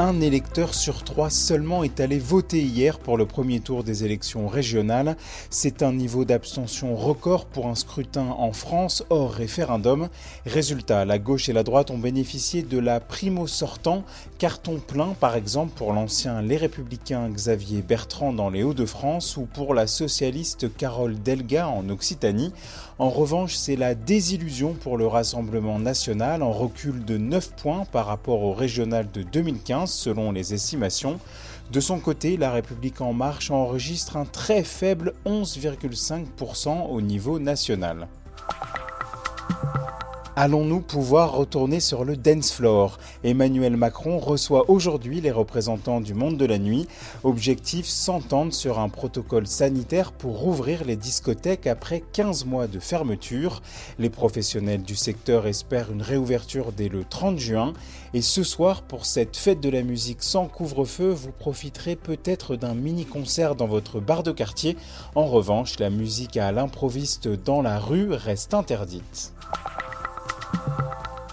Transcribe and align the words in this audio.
Un 0.00 0.20
électeur 0.20 0.74
sur 0.74 1.02
trois 1.02 1.28
seulement 1.28 1.82
est 1.82 1.98
allé 1.98 2.20
voter 2.20 2.62
hier 2.62 3.00
pour 3.00 3.16
le 3.16 3.26
premier 3.26 3.58
tour 3.58 3.82
des 3.82 4.04
élections 4.04 4.46
régionales. 4.46 5.16
C'est 5.50 5.82
un 5.82 5.92
niveau 5.92 6.24
d'abstention 6.24 6.94
record 6.94 7.46
pour 7.46 7.66
un 7.66 7.74
scrutin 7.74 8.28
en 8.38 8.52
France 8.52 9.02
hors 9.10 9.32
référendum. 9.32 10.08
Résultat, 10.46 11.04
la 11.04 11.18
gauche 11.18 11.48
et 11.48 11.52
la 11.52 11.64
droite 11.64 11.90
ont 11.90 11.98
bénéficié 11.98 12.62
de 12.62 12.78
la 12.78 13.00
primo 13.00 13.48
sortant, 13.48 14.04
carton 14.38 14.78
plein 14.78 15.16
par 15.18 15.34
exemple 15.34 15.72
pour 15.74 15.92
l'ancien 15.92 16.42
Les 16.42 16.58
Républicains 16.58 17.28
Xavier 17.28 17.82
Bertrand 17.82 18.32
dans 18.32 18.50
les 18.50 18.62
Hauts-de-France 18.62 19.36
ou 19.36 19.48
pour 19.52 19.74
la 19.74 19.88
socialiste 19.88 20.72
Carole 20.76 21.20
Delga 21.20 21.66
en 21.66 21.88
Occitanie. 21.88 22.52
En 23.00 23.10
revanche, 23.10 23.56
c'est 23.56 23.76
la 23.76 23.96
désillusion 23.96 24.74
pour 24.74 24.96
le 24.96 25.08
Rassemblement 25.08 25.80
national 25.80 26.44
en 26.44 26.52
recul 26.52 27.04
de 27.04 27.16
9 27.16 27.50
points 27.56 27.84
par 27.90 28.06
rapport 28.06 28.42
au 28.42 28.52
régional 28.52 29.08
de 29.12 29.22
2015 29.22 29.87
selon 29.92 30.32
les 30.32 30.54
estimations. 30.54 31.18
De 31.70 31.80
son 31.80 32.00
côté, 32.00 32.36
La 32.36 32.50
République 32.50 33.00
en 33.00 33.12
marche 33.12 33.50
enregistre 33.50 34.16
un 34.16 34.24
très 34.24 34.62
faible 34.62 35.12
11,5% 35.26 36.88
au 36.88 37.00
niveau 37.00 37.38
national. 37.38 38.08
Allons-nous 40.40 40.82
pouvoir 40.82 41.32
retourner 41.32 41.80
sur 41.80 42.04
le 42.04 42.16
dance 42.16 42.52
floor? 42.52 42.98
Emmanuel 43.24 43.76
Macron 43.76 44.20
reçoit 44.20 44.70
aujourd'hui 44.70 45.20
les 45.20 45.32
représentants 45.32 46.00
du 46.00 46.14
monde 46.14 46.36
de 46.36 46.44
la 46.44 46.58
nuit. 46.58 46.86
Objectif 47.24 47.86
s'entendre 47.86 48.54
sur 48.54 48.78
un 48.78 48.88
protocole 48.88 49.48
sanitaire 49.48 50.12
pour 50.12 50.38
rouvrir 50.38 50.84
les 50.84 50.94
discothèques 50.94 51.66
après 51.66 52.04
15 52.12 52.44
mois 52.44 52.68
de 52.68 52.78
fermeture. 52.78 53.62
Les 53.98 54.10
professionnels 54.10 54.84
du 54.84 54.94
secteur 54.94 55.48
espèrent 55.48 55.90
une 55.90 56.02
réouverture 56.02 56.70
dès 56.70 56.88
le 56.88 57.02
30 57.02 57.36
juin. 57.40 57.72
Et 58.14 58.22
ce 58.22 58.44
soir, 58.44 58.82
pour 58.82 59.06
cette 59.06 59.36
fête 59.36 59.60
de 59.60 59.70
la 59.70 59.82
musique 59.82 60.22
sans 60.22 60.46
couvre-feu, 60.46 61.10
vous 61.10 61.32
profiterez 61.32 61.96
peut-être 61.96 62.54
d'un 62.54 62.74
mini-concert 62.74 63.56
dans 63.56 63.66
votre 63.66 63.98
bar 63.98 64.22
de 64.22 64.30
quartier. 64.30 64.76
En 65.16 65.26
revanche, 65.26 65.80
la 65.80 65.90
musique 65.90 66.36
à 66.36 66.52
l'improviste 66.52 67.26
dans 67.26 67.60
la 67.60 67.80
rue 67.80 68.12
reste 68.12 68.54
interdite. 68.54 69.32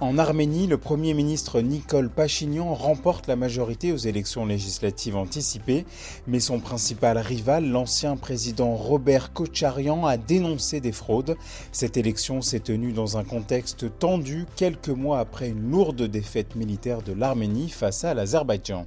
En 0.00 0.16
Arménie, 0.16 0.68
le 0.68 0.78
Premier 0.78 1.12
ministre 1.12 1.60
Nicole 1.60 2.08
Pachinian 2.08 2.72
remporte 2.72 3.26
la 3.26 3.34
majorité 3.34 3.90
aux 3.90 3.96
élections 3.96 4.46
législatives 4.46 5.16
anticipées, 5.16 5.86
mais 6.28 6.38
son 6.38 6.60
principal 6.60 7.18
rival, 7.18 7.68
l'ancien 7.68 8.16
président 8.16 8.76
Robert 8.76 9.32
Kocharian, 9.32 10.06
a 10.06 10.16
dénoncé 10.16 10.80
des 10.80 10.92
fraudes. 10.92 11.36
Cette 11.72 11.96
élection 11.96 12.42
s'est 12.42 12.60
tenue 12.60 12.92
dans 12.92 13.18
un 13.18 13.24
contexte 13.24 13.98
tendu 13.98 14.46
quelques 14.54 14.88
mois 14.88 15.18
après 15.18 15.48
une 15.48 15.68
lourde 15.68 16.02
défaite 16.04 16.54
militaire 16.54 17.02
de 17.02 17.12
l'Arménie 17.12 17.68
face 17.68 18.04
à 18.04 18.14
l'Azerbaïdjan. 18.14 18.86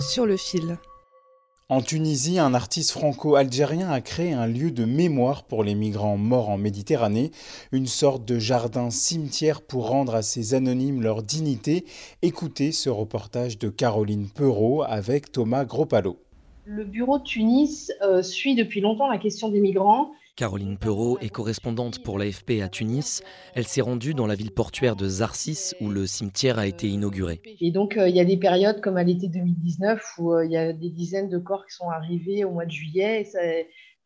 Sur 0.00 0.26
le 0.26 0.36
fil. 0.36 0.76
En 1.68 1.80
Tunisie, 1.80 2.38
un 2.38 2.54
artiste 2.54 2.92
franco-algérien 2.92 3.90
a 3.90 4.00
créé 4.00 4.32
un 4.32 4.46
lieu 4.46 4.70
de 4.70 4.84
mémoire 4.84 5.42
pour 5.42 5.64
les 5.64 5.74
migrants 5.74 6.16
morts 6.16 6.48
en 6.48 6.58
Méditerranée, 6.58 7.32
une 7.72 7.88
sorte 7.88 8.24
de 8.24 8.38
jardin-cimetière 8.38 9.62
pour 9.62 9.88
rendre 9.88 10.14
à 10.14 10.22
ces 10.22 10.54
anonymes 10.54 11.02
leur 11.02 11.24
dignité. 11.24 11.84
Écoutez 12.22 12.70
ce 12.70 12.88
reportage 12.88 13.58
de 13.58 13.68
Caroline 13.68 14.28
Perrault 14.32 14.84
avec 14.84 15.32
Thomas 15.32 15.64
Gropalo. 15.64 16.18
Le 16.66 16.84
bureau 16.84 17.18
de 17.18 17.24
Tunis 17.24 17.90
euh, 18.00 18.22
suit 18.22 18.54
depuis 18.54 18.80
longtemps 18.80 19.08
la 19.08 19.18
question 19.18 19.48
des 19.48 19.58
migrants. 19.58 20.12
Caroline 20.36 20.76
Perrault 20.76 21.18
est 21.20 21.30
correspondante 21.30 22.02
pour 22.02 22.18
l'AFP 22.18 22.60
à 22.62 22.68
Tunis. 22.68 23.22
Elle 23.54 23.66
s'est 23.66 23.80
rendue 23.80 24.12
dans 24.12 24.26
la 24.26 24.34
ville 24.34 24.50
portuaire 24.50 24.94
de 24.94 25.08
Zarsis 25.08 25.74
où 25.80 25.88
le 25.88 26.06
cimetière 26.06 26.58
a 26.58 26.66
été 26.66 26.88
inauguré. 26.88 27.40
Et 27.62 27.70
donc, 27.70 27.96
euh, 27.96 28.06
il 28.06 28.14
y 28.14 28.20
a 28.20 28.24
des 28.26 28.36
périodes 28.36 28.82
comme 28.82 28.98
à 28.98 29.02
l'été 29.02 29.28
2019 29.28 30.02
où 30.18 30.34
euh, 30.34 30.44
il 30.44 30.52
y 30.52 30.58
a 30.58 30.74
des 30.74 30.90
dizaines 30.90 31.30
de 31.30 31.38
corps 31.38 31.64
qui 31.66 31.74
sont 31.74 31.88
arrivés 31.88 32.44
au 32.44 32.50
mois 32.50 32.66
de 32.66 32.70
juillet. 32.70 33.22
Et 33.22 33.24
ça- 33.24 33.38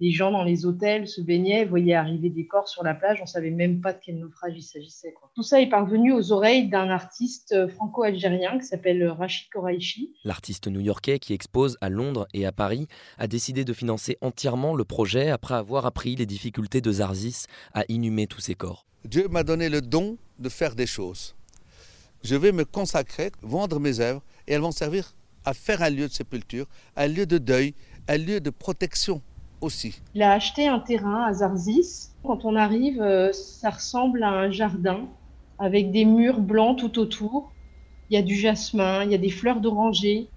les 0.00 0.10
gens 0.12 0.30
dans 0.30 0.42
les 0.42 0.64
hôtels 0.64 1.06
se 1.06 1.20
baignaient, 1.20 1.66
voyaient 1.66 1.94
arriver 1.94 2.30
des 2.30 2.46
corps 2.46 2.68
sur 2.68 2.82
la 2.82 2.94
plage. 2.94 3.20
On 3.22 3.26
savait 3.26 3.50
même 3.50 3.80
pas 3.80 3.92
de 3.92 3.98
quel 4.02 4.18
naufrage 4.18 4.54
il 4.56 4.62
s'agissait. 4.62 5.12
quoi. 5.12 5.30
Tout 5.34 5.42
ça 5.42 5.60
est 5.60 5.68
parvenu 5.68 6.12
aux 6.12 6.32
oreilles 6.32 6.68
d'un 6.68 6.88
artiste 6.88 7.52
euh, 7.52 7.68
franco-algérien 7.68 8.58
qui 8.58 8.64
s'appelle 8.64 9.06
Rachid 9.08 9.50
Koraïchi. 9.50 10.14
L'artiste 10.24 10.68
new-yorkais 10.68 11.18
qui 11.18 11.34
expose 11.34 11.76
à 11.82 11.90
Londres 11.90 12.26
et 12.32 12.46
à 12.46 12.52
Paris 12.52 12.88
a 13.18 13.26
décidé 13.26 13.64
de 13.64 13.72
financer 13.74 14.16
entièrement 14.22 14.74
le 14.74 14.84
projet 14.84 15.28
après 15.28 15.54
avoir 15.54 15.84
appris 15.84 16.16
les 16.16 16.26
difficultés 16.26 16.80
de 16.80 16.92
Zarzis 16.92 17.44
à 17.74 17.84
inhumer 17.88 18.26
tous 18.26 18.40
ces 18.40 18.54
corps. 18.54 18.86
Dieu 19.04 19.28
m'a 19.28 19.44
donné 19.44 19.68
le 19.68 19.82
don 19.82 20.16
de 20.38 20.48
faire 20.48 20.74
des 20.74 20.86
choses. 20.86 21.34
Je 22.22 22.36
vais 22.36 22.52
me 22.52 22.64
consacrer, 22.64 23.32
vendre 23.42 23.80
mes 23.80 24.00
œuvres, 24.00 24.22
et 24.46 24.54
elles 24.54 24.60
vont 24.60 24.72
servir 24.72 25.14
à 25.44 25.54
faire 25.54 25.82
un 25.82 25.90
lieu 25.90 26.06
de 26.08 26.12
sépulture, 26.12 26.66
un 26.96 27.06
lieu 27.06 27.26
de 27.26 27.38
deuil, 27.38 27.74
un 28.08 28.18
lieu 28.18 28.40
de 28.40 28.50
protection 28.50 29.22
aussi. 29.60 30.00
Il 30.14 30.22
a 30.22 30.32
acheté 30.32 30.68
un 30.68 30.78
terrain 30.78 31.24
à 31.24 31.32
Zarzis. 31.32 32.08
Quand 32.24 32.44
on 32.44 32.56
arrive, 32.56 33.00
euh, 33.00 33.32
ça 33.32 33.70
ressemble 33.70 34.22
à 34.22 34.30
un 34.30 34.50
jardin 34.50 35.00
avec 35.58 35.90
des 35.90 36.04
murs 36.04 36.40
blancs 36.40 36.78
tout 36.78 36.98
autour. 36.98 37.52
Il 38.08 38.14
y 38.14 38.18
a 38.18 38.22
du 38.22 38.34
jasmin, 38.34 39.04
il 39.04 39.12
y 39.12 39.14
a 39.14 39.18
des 39.18 39.30
fleurs 39.30 39.60
d'oranger. 39.60 40.28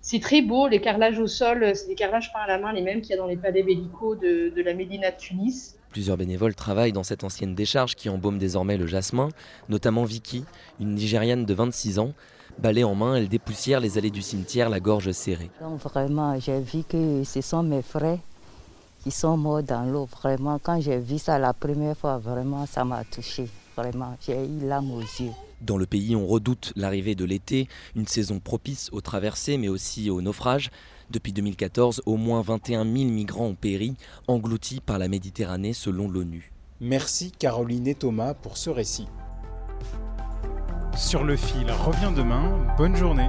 C'est 0.00 0.20
très 0.20 0.40
beau, 0.40 0.68
les 0.68 0.80
carrelages 0.80 1.18
au 1.18 1.26
sol, 1.26 1.64
euh, 1.64 1.72
c'est 1.74 1.88
des 1.88 1.96
carrelages 1.96 2.32
peints 2.32 2.40
à 2.40 2.46
la 2.46 2.58
main, 2.58 2.72
les 2.72 2.82
mêmes 2.82 3.00
qu'il 3.00 3.10
y 3.10 3.14
a 3.14 3.16
dans 3.16 3.26
les 3.26 3.36
palais 3.36 3.62
bellicaux 3.62 4.14
de, 4.14 4.52
de 4.54 4.62
la 4.62 4.72
Médina 4.72 5.10
de 5.10 5.16
Tunis. 5.16 5.76
Plusieurs 5.90 6.16
bénévoles 6.16 6.54
travaillent 6.54 6.92
dans 6.92 7.02
cette 7.02 7.24
ancienne 7.24 7.54
décharge 7.54 7.96
qui 7.96 8.08
embaume 8.08 8.38
désormais 8.38 8.76
le 8.76 8.86
jasmin, 8.86 9.30
notamment 9.68 10.04
Vicky, 10.04 10.44
une 10.78 10.94
Nigériane 10.94 11.44
de 11.44 11.54
26 11.54 11.98
ans. 11.98 12.12
Balai 12.58 12.84
en 12.84 12.94
main, 12.94 13.16
elle 13.16 13.28
dépoussière 13.28 13.80
les 13.80 13.98
allées 13.98 14.10
du 14.10 14.22
cimetière, 14.22 14.70
la 14.70 14.80
gorge 14.80 15.10
serrée. 15.10 15.50
Donc 15.60 15.80
vraiment, 15.80 16.38
j'ai 16.38 16.60
vu 16.60 16.84
que 16.88 17.22
ce 17.24 17.40
sont 17.40 17.62
mes 17.62 17.82
frères 17.82 18.18
qui 19.06 19.12
sont 19.12 19.36
morts 19.36 19.62
dans 19.62 19.84
l'eau. 19.84 20.08
Vraiment, 20.20 20.58
quand 20.58 20.80
j'ai 20.80 20.98
vu 20.98 21.20
ça 21.20 21.38
la 21.38 21.54
première 21.54 21.96
fois, 21.96 22.18
vraiment, 22.18 22.66
ça 22.66 22.84
m'a 22.84 23.04
touché. 23.04 23.48
Vraiment, 23.76 24.16
j'ai 24.20 24.44
eu 24.44 24.66
l'âme 24.66 24.90
aux 24.90 25.00
yeux. 25.00 25.30
Dans 25.60 25.78
le 25.78 25.86
pays, 25.86 26.16
on 26.16 26.26
redoute 26.26 26.72
l'arrivée 26.74 27.14
de 27.14 27.24
l'été, 27.24 27.68
une 27.94 28.08
saison 28.08 28.40
propice 28.40 28.88
aux 28.90 29.00
traversées 29.00 29.58
mais 29.58 29.68
aussi 29.68 30.10
aux 30.10 30.20
naufrages. 30.22 30.72
Depuis 31.08 31.32
2014, 31.32 32.02
au 32.04 32.16
moins 32.16 32.42
21 32.42 32.82
000 32.82 32.94
migrants 33.12 33.46
ont 33.46 33.54
péri, 33.54 33.94
engloutis 34.26 34.80
par 34.80 34.98
la 34.98 35.06
Méditerranée 35.06 35.72
selon 35.72 36.08
l'ONU. 36.08 36.50
Merci 36.80 37.30
Caroline 37.30 37.86
et 37.86 37.94
Thomas 37.94 38.34
pour 38.34 38.56
ce 38.56 38.70
récit. 38.70 39.06
Sur 40.96 41.22
le 41.22 41.36
fil 41.36 41.70
revient 41.70 42.12
demain. 42.16 42.74
Bonne 42.76 42.96
journée. 42.96 43.28